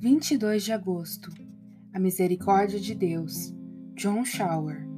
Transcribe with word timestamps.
22 0.00 0.62
de 0.62 0.72
agosto. 0.72 1.28
A 1.92 1.98
misericórdia 1.98 2.78
de 2.78 2.94
Deus. 2.94 3.52
John 3.96 4.24
Shower. 4.24 4.88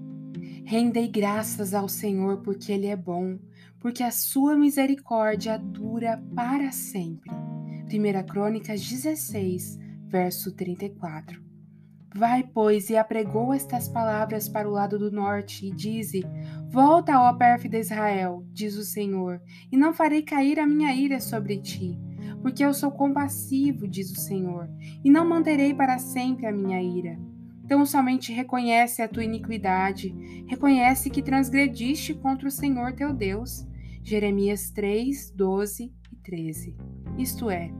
Rendei 0.66 1.08
graças 1.08 1.72
ao 1.72 1.88
Senhor 1.88 2.42
porque 2.42 2.70
Ele 2.70 2.86
é 2.86 2.96
bom, 2.96 3.38
porque 3.78 4.02
a 4.02 4.10
sua 4.10 4.54
misericórdia 4.58 5.58
dura 5.58 6.22
para 6.36 6.70
sempre. 6.70 7.30
1 7.30 8.26
Crônicas 8.26 8.86
16, 8.86 9.78
verso 10.06 10.54
34. 10.54 11.42
Vai, 12.14 12.42
pois, 12.42 12.90
e 12.90 12.96
apregou 12.98 13.54
estas 13.54 13.88
palavras 13.88 14.50
para 14.50 14.68
o 14.68 14.72
lado 14.72 14.98
do 14.98 15.10
norte, 15.10 15.66
e 15.66 15.74
dize: 15.74 16.22
Volta, 16.68 17.18
ó 17.18 17.32
pérfida 17.32 17.78
Israel, 17.78 18.44
diz 18.52 18.76
o 18.76 18.84
Senhor, 18.84 19.40
e 19.72 19.78
não 19.78 19.94
farei 19.94 20.20
cair 20.20 20.60
a 20.60 20.66
minha 20.66 20.94
ira 20.94 21.20
sobre 21.20 21.56
ti 21.56 21.98
porque 22.42 22.64
eu 22.64 22.72
sou 22.72 22.90
compassivo, 22.90 23.86
diz 23.86 24.10
o 24.10 24.20
Senhor, 24.20 24.68
e 25.04 25.10
não 25.10 25.28
manterei 25.28 25.74
para 25.74 25.98
sempre 25.98 26.46
a 26.46 26.52
minha 26.52 26.82
ira. 26.82 27.18
Então 27.64 27.86
somente 27.86 28.32
reconhece 28.32 29.00
a 29.02 29.08
tua 29.08 29.24
iniquidade, 29.24 30.14
reconhece 30.48 31.08
que 31.08 31.22
transgrediste 31.22 32.14
contra 32.14 32.48
o 32.48 32.50
Senhor 32.50 32.92
teu 32.94 33.12
Deus. 33.12 33.66
Jeremias 34.02 34.70
3, 34.70 35.30
12 35.30 35.92
e 36.12 36.16
13. 36.16 36.76
Isto 37.18 37.50
é, 37.50 37.70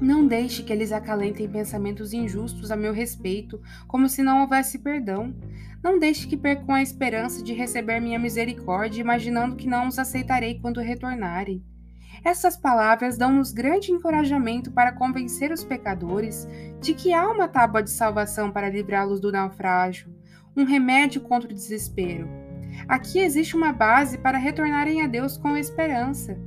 não 0.00 0.28
deixe 0.28 0.62
que 0.62 0.72
eles 0.72 0.92
acalentem 0.92 1.48
pensamentos 1.48 2.12
injustos 2.12 2.70
a 2.70 2.76
meu 2.76 2.92
respeito, 2.92 3.60
como 3.88 4.08
se 4.08 4.22
não 4.22 4.42
houvesse 4.42 4.78
perdão. 4.78 5.34
Não 5.82 5.98
deixe 5.98 6.28
que 6.28 6.36
percam 6.36 6.74
a 6.76 6.82
esperança 6.82 7.42
de 7.42 7.52
receber 7.52 8.00
minha 8.00 8.18
misericórdia, 8.18 9.00
imaginando 9.00 9.56
que 9.56 9.66
não 9.66 9.88
os 9.88 9.98
aceitarei 9.98 10.60
quando 10.60 10.80
retornarem. 10.80 11.64
Essas 12.24 12.56
palavras 12.56 13.16
dão-nos 13.16 13.52
grande 13.52 13.92
encorajamento 13.92 14.70
para 14.70 14.92
convencer 14.92 15.52
os 15.52 15.64
pecadores 15.64 16.48
de 16.80 16.94
que 16.94 17.12
há 17.12 17.28
uma 17.30 17.48
tábua 17.48 17.82
de 17.82 17.90
salvação 17.90 18.50
para 18.50 18.68
livrá-los 18.68 19.20
do 19.20 19.32
naufrágio, 19.32 20.12
um 20.56 20.64
remédio 20.64 21.20
contra 21.20 21.50
o 21.50 21.54
desespero. 21.54 22.28
Aqui 22.86 23.18
existe 23.18 23.56
uma 23.56 23.72
base 23.72 24.18
para 24.18 24.38
retornarem 24.38 25.02
a 25.02 25.06
Deus 25.06 25.36
com 25.36 25.56
esperança. 25.56 26.38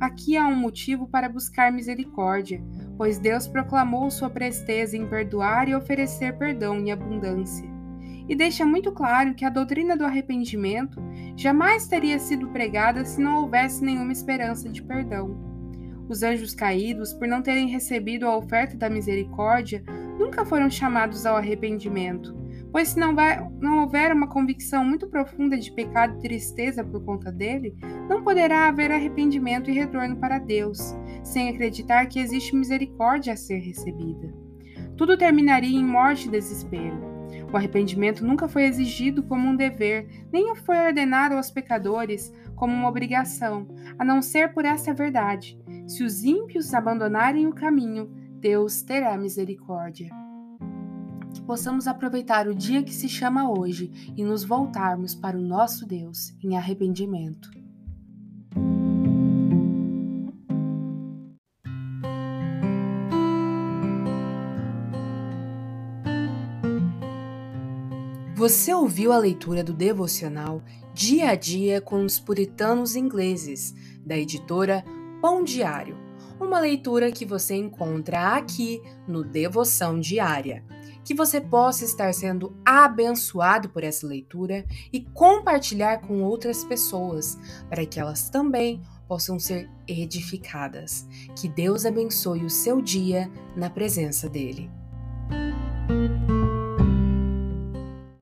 Aqui 0.00 0.36
há 0.36 0.46
um 0.46 0.56
motivo 0.56 1.06
para 1.06 1.28
buscar 1.28 1.72
misericórdia, 1.72 2.62
pois 2.96 3.18
Deus 3.18 3.46
proclamou 3.46 4.10
sua 4.10 4.28
presteza 4.28 4.96
em 4.96 5.06
perdoar 5.06 5.68
e 5.68 5.74
oferecer 5.74 6.36
perdão 6.36 6.78
em 6.78 6.90
abundância 6.90 7.73
e 8.28 8.34
deixa 8.34 8.64
muito 8.64 8.90
claro 8.92 9.34
que 9.34 9.44
a 9.44 9.50
doutrina 9.50 9.96
do 9.96 10.04
arrependimento 10.04 11.02
jamais 11.36 11.86
teria 11.86 12.18
sido 12.18 12.48
pregada 12.48 13.04
se 13.04 13.20
não 13.20 13.42
houvesse 13.42 13.84
nenhuma 13.84 14.12
esperança 14.12 14.68
de 14.68 14.82
perdão. 14.82 15.54
Os 16.08 16.22
anjos 16.22 16.54
caídos, 16.54 17.12
por 17.12 17.26
não 17.26 17.42
terem 17.42 17.68
recebido 17.68 18.26
a 18.26 18.36
oferta 18.36 18.76
da 18.76 18.90
misericórdia, 18.90 19.82
nunca 20.18 20.44
foram 20.44 20.70
chamados 20.70 21.24
ao 21.24 21.36
arrependimento, 21.36 22.34
pois 22.70 22.88
se 22.88 22.98
não, 22.98 23.14
vai, 23.14 23.40
não 23.60 23.82
houver 23.82 24.12
uma 24.12 24.28
convicção 24.28 24.84
muito 24.84 25.08
profunda 25.08 25.56
de 25.56 25.72
pecado 25.72 26.16
e 26.18 26.20
tristeza 26.20 26.84
por 26.84 27.04
conta 27.04 27.32
dele, 27.32 27.74
não 28.08 28.22
poderá 28.22 28.68
haver 28.68 28.90
arrependimento 28.90 29.70
e 29.70 29.74
retorno 29.74 30.16
para 30.16 30.38
Deus, 30.38 30.94
sem 31.22 31.48
acreditar 31.48 32.06
que 32.06 32.18
existe 32.18 32.54
misericórdia 32.54 33.32
a 33.32 33.36
ser 33.36 33.58
recebida. 33.58 34.32
Tudo 34.96 35.16
terminaria 35.16 35.78
em 35.78 35.84
morte 35.84 36.28
e 36.28 36.30
desespero. 36.30 37.13
O 37.52 37.56
arrependimento 37.56 38.24
nunca 38.24 38.48
foi 38.48 38.64
exigido 38.64 39.22
como 39.22 39.48
um 39.48 39.56
dever, 39.56 40.26
nem 40.32 40.54
foi 40.54 40.76
ordenado 40.76 41.34
aos 41.34 41.50
pecadores 41.50 42.32
como 42.54 42.72
uma 42.72 42.88
obrigação, 42.88 43.66
a 43.98 44.04
não 44.04 44.20
ser 44.20 44.52
por 44.52 44.64
essa 44.64 44.92
verdade: 44.92 45.58
se 45.86 46.02
os 46.02 46.24
ímpios 46.24 46.74
abandonarem 46.74 47.46
o 47.46 47.54
caminho, 47.54 48.10
Deus 48.40 48.82
terá 48.82 49.16
misericórdia. 49.16 50.10
Que 51.32 51.42
possamos 51.42 51.88
aproveitar 51.88 52.46
o 52.46 52.54
dia 52.54 52.82
que 52.82 52.94
se 52.94 53.08
chama 53.08 53.50
hoje 53.50 54.12
e 54.16 54.22
nos 54.22 54.44
voltarmos 54.44 55.14
para 55.14 55.36
o 55.36 55.42
nosso 55.42 55.86
Deus 55.86 56.36
em 56.42 56.56
arrependimento. 56.56 57.63
Você 68.36 68.74
ouviu 68.74 69.12
a 69.12 69.18
leitura 69.18 69.62
do 69.62 69.72
devocional 69.72 70.60
Dia 70.92 71.30
a 71.30 71.34
Dia 71.36 71.80
com 71.80 72.04
os 72.04 72.18
Puritanos 72.18 72.96
Ingleses, 72.96 73.72
da 74.04 74.18
editora 74.18 74.84
Pão 75.22 75.44
Diário, 75.44 75.96
uma 76.40 76.58
leitura 76.58 77.12
que 77.12 77.24
você 77.24 77.54
encontra 77.54 78.34
aqui 78.34 78.82
no 79.06 79.22
Devoção 79.22 80.00
Diária. 80.00 80.64
Que 81.04 81.14
você 81.14 81.40
possa 81.40 81.84
estar 81.84 82.12
sendo 82.12 82.56
abençoado 82.64 83.68
por 83.68 83.84
essa 83.84 84.04
leitura 84.04 84.64
e 84.92 85.00
compartilhar 85.00 85.98
com 85.98 86.22
outras 86.24 86.64
pessoas, 86.64 87.38
para 87.68 87.86
que 87.86 88.00
elas 88.00 88.30
também 88.30 88.82
possam 89.06 89.38
ser 89.38 89.70
edificadas. 89.86 91.06
Que 91.36 91.48
Deus 91.48 91.86
abençoe 91.86 92.44
o 92.44 92.50
seu 92.50 92.82
dia 92.82 93.30
na 93.54 93.70
presença 93.70 94.28
dEle. 94.28 94.68